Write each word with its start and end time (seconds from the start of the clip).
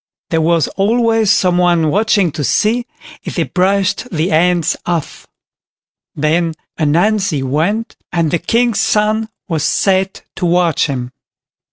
There 0.31 0.41
was 0.41 0.67
always 0.69 1.29
someone 1.29 1.91
watching 1.91 2.31
to 2.31 2.43
see 2.43 2.87
if 3.23 3.35
they 3.35 3.43
brushed 3.43 4.09
the 4.09 4.31
ants 4.31 4.75
off. 4.83 5.27
Then 6.15 6.55
Ananzi 6.79 7.43
went, 7.43 7.97
and 8.11 8.31
the 8.31 8.39
King's 8.39 8.79
son 8.81 9.29
was 9.47 9.63
set 9.63 10.23
to 10.37 10.47
watch 10.47 10.87
him. 10.87 11.11